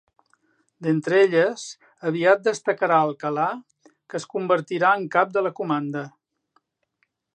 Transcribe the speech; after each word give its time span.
D'entre 0.85 1.17
elles 1.25 1.65
aviat 2.11 2.41
destacarà 2.47 2.97
Alcalà, 3.09 3.45
que 3.93 4.17
es 4.21 4.25
convertirà 4.33 4.95
en 5.01 5.07
cap 5.17 5.37
de 5.37 5.45
la 5.49 5.53
comanda. 5.61 6.03